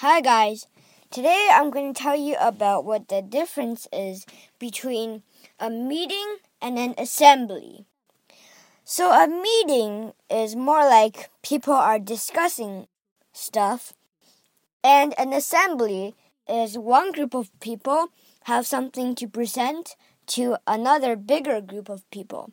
Hi 0.00 0.22
guys. 0.22 0.66
Today 1.10 1.50
I'm 1.52 1.68
going 1.68 1.92
to 1.92 2.02
tell 2.02 2.16
you 2.16 2.34
about 2.40 2.86
what 2.86 3.08
the 3.08 3.20
difference 3.20 3.86
is 3.92 4.24
between 4.58 5.22
a 5.58 5.68
meeting 5.68 6.38
and 6.62 6.78
an 6.78 6.94
assembly. 6.96 7.84
So 8.82 9.12
a 9.12 9.28
meeting 9.28 10.14
is 10.30 10.56
more 10.56 10.88
like 10.88 11.28
people 11.42 11.74
are 11.74 11.98
discussing 11.98 12.86
stuff 13.34 13.92
and 14.82 15.12
an 15.18 15.34
assembly 15.34 16.14
is 16.48 16.78
one 16.78 17.12
group 17.12 17.34
of 17.34 17.50
people 17.60 18.08
have 18.44 18.66
something 18.66 19.14
to 19.16 19.28
present 19.28 19.96
to 20.28 20.56
another 20.66 21.14
bigger 21.14 21.60
group 21.60 21.90
of 21.90 22.10
people. 22.10 22.52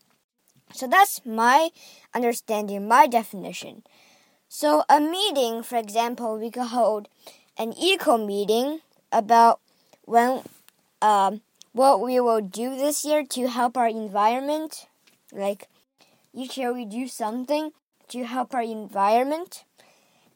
So 0.73 0.85
that's 0.85 1.25
my 1.25 1.69
understanding, 2.13 2.89
my 2.89 3.07
definition. 3.07 3.83
So, 4.49 4.83
a 4.89 4.99
meeting, 4.99 5.61
for 5.61 5.77
example, 5.77 6.37
we 6.37 6.49
could 6.49 6.67
hold 6.67 7.09
an 7.57 7.73
eco 7.73 8.17
meeting 8.17 8.79
about 9.11 9.59
when 10.05 10.41
um, 11.01 11.41
what 11.73 12.01
we 12.01 12.19
will 12.19 12.41
do 12.41 12.75
this 12.75 13.05
year 13.05 13.23
to 13.23 13.47
help 13.47 13.77
our 13.77 13.87
environment. 13.87 14.87
Like 15.31 15.67
each 16.33 16.57
year 16.57 16.73
we 16.73 16.85
do 16.85 17.07
something 17.07 17.71
to 18.09 18.23
help 18.23 18.55
our 18.55 18.63
environment. 18.63 19.63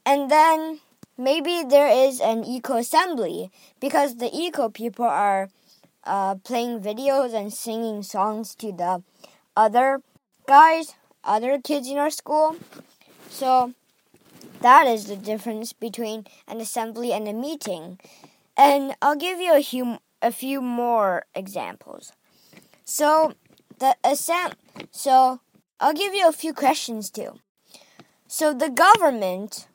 And 0.05 0.29
then 0.29 0.81
maybe 1.17 1.63
there 1.67 1.87
is 1.87 2.19
an 2.19 2.43
eco 2.43 2.77
assembly 2.77 3.51
because 3.79 4.17
the 4.17 4.29
eco 4.33 4.69
people 4.69 5.05
are 5.05 5.49
uh, 6.03 6.35
playing 6.35 6.81
videos 6.81 7.33
and 7.33 7.53
singing 7.53 8.03
songs 8.03 8.55
to 8.55 8.71
the 8.71 9.03
other 9.55 10.01
guys, 10.47 10.95
other 11.23 11.59
kids 11.59 11.87
in 11.87 11.97
our 11.97 12.09
school. 12.09 12.57
So 13.29 13.73
that 14.61 14.87
is 14.87 15.05
the 15.05 15.15
difference 15.15 15.73
between 15.73 16.25
an 16.47 16.61
assembly 16.61 17.13
and 17.13 17.27
a 17.27 17.33
meeting. 17.33 17.99
And 18.55 18.95
I'll 19.01 19.15
give 19.15 19.39
you 19.39 19.55
a 19.55 19.63
few, 19.63 19.97
a 20.21 20.31
few 20.31 20.61
more 20.61 21.25
examples. 21.35 22.13
So 22.85 23.33
the 23.79 23.95
assem 24.03 24.53
so 24.91 25.39
I'll 25.79 25.93
give 25.93 26.13
you 26.13 26.27
a 26.27 26.31
few 26.31 26.53
questions 26.53 27.09
too. 27.09 27.39
So 28.27 28.53
the 28.53 28.69
government 28.69 29.67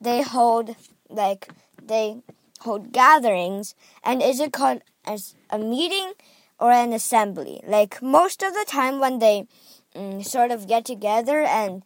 they 0.00 0.22
hold 0.22 0.76
like 1.08 1.48
they 1.82 2.22
hold 2.60 2.92
gatherings 2.92 3.74
and 4.02 4.22
is 4.22 4.40
it 4.40 4.52
called 4.52 4.82
as 5.04 5.34
a 5.50 5.58
meeting 5.58 6.12
or 6.58 6.72
an 6.72 6.92
assembly? 6.92 7.60
Like 7.66 8.00
most 8.02 8.42
of 8.42 8.54
the 8.54 8.64
time 8.66 8.98
when 8.98 9.18
they 9.18 9.46
mm, 9.94 10.24
sort 10.24 10.50
of 10.50 10.66
get 10.66 10.84
together 10.84 11.40
and 11.42 11.82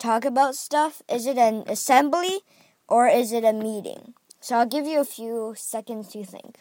talk 0.00 0.24
about 0.24 0.56
stuff? 0.56 1.02
Is 1.08 1.26
it 1.26 1.38
an 1.38 1.64
assembly 1.68 2.40
or 2.88 3.06
is 3.06 3.32
it 3.32 3.44
a 3.44 3.52
meeting? 3.52 4.14
So 4.40 4.56
I'll 4.56 4.66
give 4.66 4.86
you 4.86 5.00
a 5.00 5.04
few 5.04 5.54
seconds 5.56 6.08
to 6.12 6.24
think. 6.24 6.60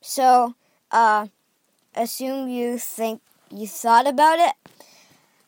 So, 0.00 0.54
uh, 0.90 1.26
assume 1.94 2.48
you 2.48 2.78
think 2.78 3.20
you 3.50 3.66
thought 3.66 4.06
about 4.06 4.38
it. 4.38 4.54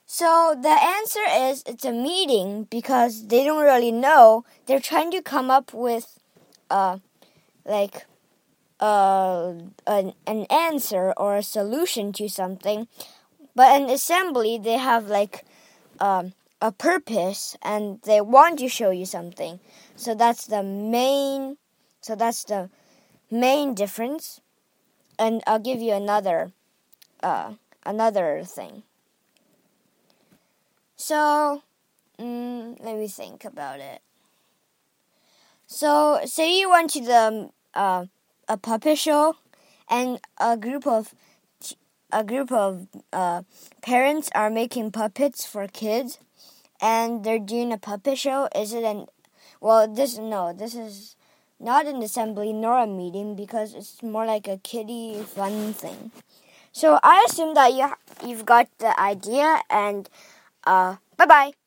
So 0.06 0.54
the 0.60 0.68
answer 0.68 1.24
is 1.28 1.62
it's 1.66 1.84
a 1.84 1.92
meeting 1.92 2.68
because 2.70 3.28
they 3.28 3.44
don't 3.44 3.64
really 3.64 3.92
know. 3.92 4.44
They're 4.66 4.80
trying 4.80 5.10
to 5.12 5.22
come 5.22 5.50
up 5.50 5.72
with, 5.72 6.18
uh, 6.70 6.98
like, 7.64 8.06
uh, 8.80 9.54
an, 9.86 10.12
an 10.26 10.46
answer 10.50 11.12
or 11.16 11.36
a 11.36 11.42
solution 11.42 12.12
to 12.14 12.28
something 12.28 12.86
but 13.54 13.80
in 13.80 13.88
assembly, 13.88 14.58
they 14.58 14.78
have 14.78 15.08
like 15.08 15.44
um, 16.00 16.32
a 16.60 16.72
purpose 16.72 17.56
and 17.62 18.00
they 18.02 18.20
want 18.20 18.58
to 18.58 18.68
show 18.68 18.90
you 18.90 19.06
something. 19.06 19.60
So 19.96 20.14
that's 20.14 20.46
the 20.46 20.62
main. 20.62 21.56
So 22.00 22.14
that's 22.14 22.44
the 22.44 22.70
main 23.30 23.74
difference. 23.74 24.40
And 25.18 25.42
I'll 25.46 25.60
give 25.60 25.80
you 25.80 25.92
another, 25.92 26.52
uh, 27.22 27.54
another 27.86 28.42
thing. 28.44 28.82
So, 30.96 31.62
mm, 32.18 32.82
let 32.82 32.96
me 32.96 33.08
think 33.08 33.44
about 33.44 33.80
it. 33.80 34.00
So, 35.66 36.20
say 36.24 36.58
you 36.58 36.70
went 36.70 36.90
to 36.90 37.00
the 37.00 37.50
uh, 37.74 38.06
a 38.48 38.56
puppet 38.56 38.98
show, 38.98 39.36
and 39.88 40.20
a 40.38 40.56
group 40.56 40.86
of 40.86 41.14
a 42.14 42.22
group 42.22 42.52
of 42.52 42.86
uh, 43.12 43.42
parents 43.82 44.30
are 44.34 44.48
making 44.48 44.92
puppets 44.92 45.44
for 45.44 45.66
kids, 45.66 46.18
and 46.80 47.24
they're 47.24 47.40
doing 47.42 47.72
a 47.72 47.78
puppet 47.78 48.18
show. 48.18 48.48
Is 48.54 48.72
it 48.72 48.84
an 48.84 49.06
well? 49.60 49.88
This 49.88 50.16
no, 50.16 50.52
this 50.52 50.74
is 50.74 51.16
not 51.58 51.86
an 51.86 52.02
assembly 52.02 52.52
nor 52.52 52.78
a 52.78 52.86
meeting 52.86 53.34
because 53.34 53.74
it's 53.74 54.02
more 54.02 54.26
like 54.26 54.46
a 54.46 54.58
kiddie 54.58 55.22
fun 55.26 55.74
thing. 55.74 56.12
So 56.72 56.98
I 57.02 57.26
assume 57.28 57.54
that 57.54 57.74
you 57.74 57.90
you've 58.26 58.46
got 58.46 58.68
the 58.78 58.98
idea, 58.98 59.60
and 59.68 60.08
uh, 60.64 60.96
bye 61.16 61.26
bye. 61.26 61.63